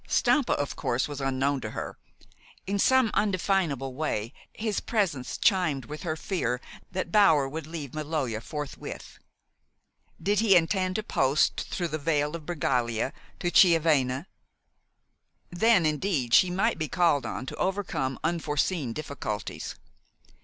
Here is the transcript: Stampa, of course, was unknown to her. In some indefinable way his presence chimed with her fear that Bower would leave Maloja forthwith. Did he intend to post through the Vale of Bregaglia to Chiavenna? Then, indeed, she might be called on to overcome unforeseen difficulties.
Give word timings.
Stampa, 0.07 0.53
of 0.53 0.75
course, 0.75 1.07
was 1.07 1.21
unknown 1.21 1.61
to 1.61 1.69
her. 1.69 1.95
In 2.65 2.79
some 2.79 3.11
indefinable 3.15 3.93
way 3.93 4.33
his 4.51 4.79
presence 4.79 5.37
chimed 5.37 5.85
with 5.85 6.01
her 6.01 6.15
fear 6.15 6.59
that 6.91 7.11
Bower 7.11 7.47
would 7.47 7.67
leave 7.67 7.93
Maloja 7.93 8.41
forthwith. 8.41 9.19
Did 10.19 10.39
he 10.39 10.55
intend 10.55 10.95
to 10.95 11.03
post 11.03 11.67
through 11.69 11.89
the 11.89 11.99
Vale 11.99 12.35
of 12.35 12.47
Bregaglia 12.47 13.13
to 13.41 13.51
Chiavenna? 13.51 14.25
Then, 15.51 15.85
indeed, 15.85 16.33
she 16.33 16.49
might 16.49 16.79
be 16.79 16.87
called 16.87 17.27
on 17.27 17.45
to 17.45 17.55
overcome 17.57 18.17
unforeseen 18.23 18.93
difficulties. 18.93 19.75